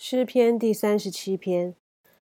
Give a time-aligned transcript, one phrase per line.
[0.00, 1.74] 诗篇第三十七篇：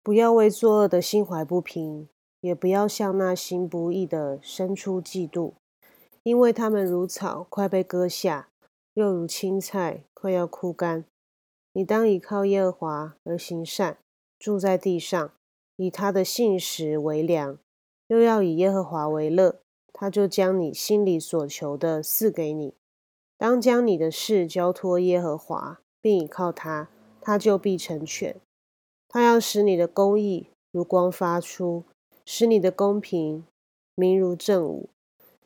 [0.03, 2.08] 不要为作恶的心怀不平，
[2.41, 5.52] 也不要向那行不义的生出嫉妒，
[6.23, 8.48] 因为他们如草，快被割下；
[8.95, 11.04] 又如青菜，快要枯干。
[11.75, 13.98] 你当倚靠耶和华而行善，
[14.39, 15.30] 住在地上，
[15.77, 17.59] 以他的信实为粮，
[18.07, 19.61] 又要以耶和华为乐，
[19.93, 22.73] 他就将你心里所求的赐给你。
[23.37, 26.89] 当将你的事交托耶和华，并倚靠他。
[27.21, 28.41] 他就必成全。
[29.08, 31.85] 他要使你的公义如光发出，
[32.25, 33.45] 使你的公平
[33.95, 34.91] 明如正午。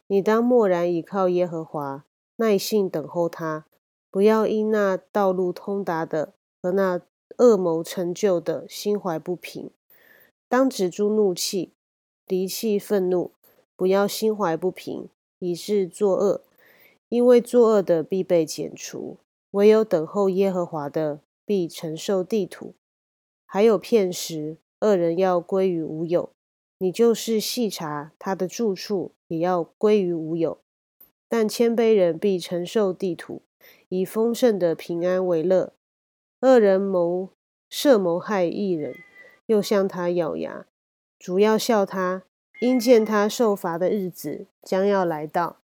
[0.08, 2.04] 你当默然倚靠耶和华，
[2.36, 3.66] 耐心等候他。
[4.10, 7.00] 不要因那道路通达的和那
[7.38, 9.70] 恶谋成就的心怀不平。
[10.48, 11.72] 当止住怒气，
[12.26, 13.30] 离弃愤怒。
[13.74, 15.08] 不要心怀不平，
[15.38, 16.42] 以致作恶，
[17.08, 19.16] 因为作恶的必被剪除。
[19.52, 21.20] 唯有等候耶和华的。
[21.44, 22.74] 必承受地土，
[23.44, 26.32] 还有片时，恶人要归于无有。
[26.78, 30.60] 你就是细查他的住处，也要归于无有。
[31.28, 33.42] 但谦卑人必承受地土，
[33.88, 35.72] 以丰盛的平安为乐。
[36.40, 37.30] 恶人谋
[37.70, 38.96] 设谋害一人，
[39.46, 40.66] 又向他咬牙，
[41.18, 42.24] 主要笑他，
[42.60, 45.60] 因见他受罚的日子将要来到。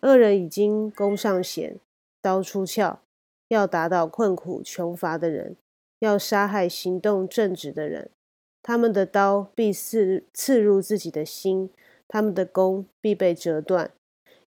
[0.00, 1.78] 恶人已经弓上弦，
[2.22, 3.00] 刀出鞘。
[3.48, 5.56] 要打倒困苦穷乏的人，
[6.00, 8.10] 要杀害行动正直的人。
[8.62, 11.70] 他们的刀必刺刺入自己的心，
[12.08, 13.92] 他们的弓必被折断。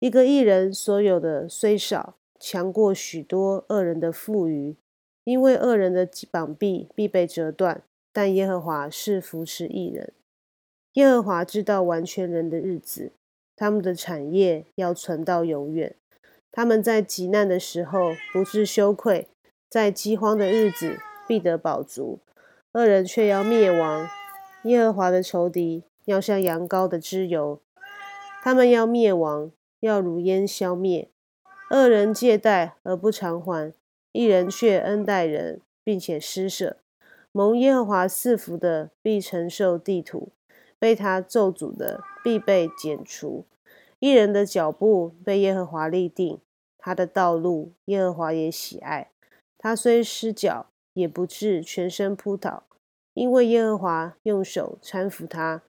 [0.00, 4.76] 一个艺人所有的虽少，强过许多恶人的富余，
[5.24, 7.82] 因为恶人的膀臂必被折断，
[8.12, 10.12] 但耶和华是扶持艺人。
[10.94, 13.12] 耶和华知道完全人的日子，
[13.54, 15.94] 他们的产业要存到永远。
[16.58, 19.28] 他们在极难的时候不致羞愧，
[19.68, 22.18] 在饥荒的日子必得饱足。
[22.72, 24.08] 恶人却要灭亡，
[24.64, 27.60] 耶和华的仇敌要像羊羔的脂油，
[28.42, 31.08] 他们要灭亡，要如烟消灭。
[31.70, 33.72] 恶人借贷而不偿还，
[34.10, 36.78] 一人却恩待人，并且施舍。
[37.30, 40.32] 蒙耶和华赐福的必承受地土，
[40.80, 43.44] 被他咒诅的必被剪除。
[44.00, 46.40] 一人的脚步被耶和华立定，
[46.88, 49.10] 他的道路耶和华也喜爱。
[49.58, 52.62] 他虽失脚，也不至全身扑倒，
[53.12, 55.60] 因为耶和华用手搀扶他。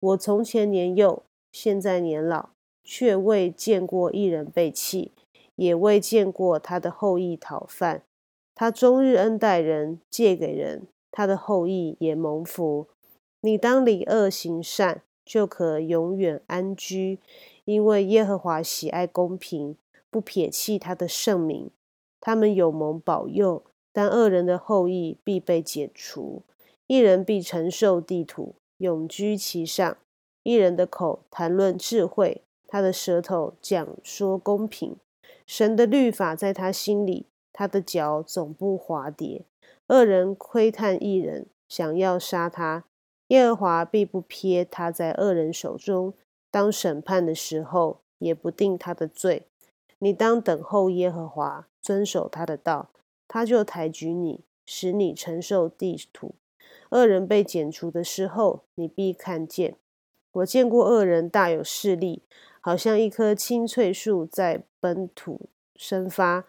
[0.00, 2.48] 我从前年幼，现在年老，
[2.82, 5.12] 却未见过一人被弃，
[5.56, 8.02] 也未见过他的后裔讨饭。
[8.54, 12.86] 他终日恩待人，借给人，他的后裔也蒙福。
[13.42, 17.18] 你当理恶行善，就可永远安居。
[17.66, 19.76] 因为耶和华喜爱公平，
[20.14, 21.72] 不撇弃他的圣名。
[22.20, 26.44] 他们有蒙保佑，但恶人的后裔必被解除。
[26.86, 29.96] 一人必承受地土，永居其上。
[30.44, 34.94] 一人的口谈论智慧，他的舌头讲说公平。
[35.44, 39.42] 神的律法在他心里，他的脚总不滑跌。
[39.88, 42.84] 恶人窥探一人，想要杀他，
[43.26, 46.14] 耶和华必不撇他在恶人手中。
[46.52, 49.48] 当审判的时候，也不定他的罪。
[49.98, 52.90] 你当等候耶和华，遵守他的道，
[53.26, 56.34] 他就抬举你，使你承受地土。
[56.90, 59.76] 恶人被剪除的时候，你必看见。
[60.32, 62.22] 我见过恶人大有势力，
[62.60, 66.44] 好像一棵青翠树在本土生发。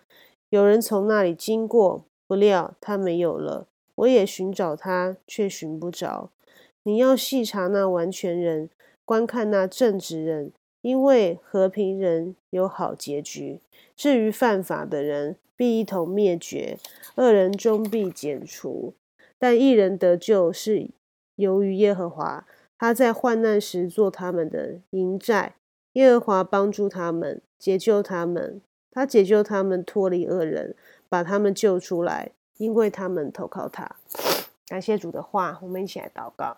[0.50, 3.68] 有人从那里经过，不料他没有了。
[3.96, 6.30] 我也寻找他，却寻不着。
[6.84, 8.70] 你要细查那完全人。
[9.06, 10.52] 观看那正直人，
[10.86, 13.58] 因为和平人有好结局；
[13.96, 16.78] 至于犯法的人，必一同灭绝，
[17.16, 18.94] 恶人终必剪除。
[19.40, 20.92] 但一人得救是
[21.38, 22.46] 由于耶和华，
[22.78, 25.56] 他在患难时做他们的营寨。
[25.94, 30.76] 耶和华帮助他们，解救他们，他解救他们脱离恶人，
[31.10, 33.96] 把他们救出来，因为他们投靠他。
[34.68, 36.58] 感谢主的话，我们一起来祷告。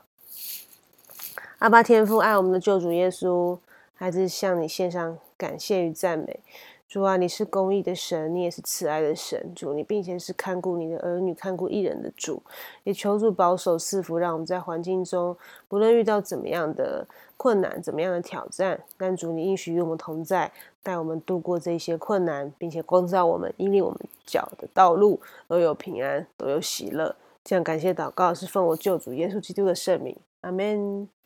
[1.59, 3.57] 阿爸天父爱我们的救主耶稣，
[3.99, 6.39] 孩子向你献上感谢与赞美。
[6.87, 9.51] 主啊，你是公义的神，你也是慈爱的神。
[9.55, 12.41] 主，你并且是看顾你的儿女、看顾一人的主。
[12.83, 15.35] 也求助保守赐福，让我们在环境中，
[15.67, 20.51] 不论遇到怎么样的困难、怎么样的挑战，但主你应许与我们同在，
[20.83, 27.15] 带我们度过这些困难，并且光照我们，引领我们脚的道路都有平安，都有喜乐。
[27.43, 31.16] 这样感谢祷告，是奉我救主耶稣基督的圣名，阿门。